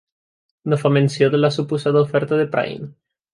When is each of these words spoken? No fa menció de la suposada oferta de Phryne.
No 0.71 0.79
fa 0.83 0.91
menció 0.95 1.27
de 1.35 1.41
la 1.41 1.51
suposada 1.57 2.03
oferta 2.07 2.41
de 2.41 2.49
Phryne. 2.57 2.91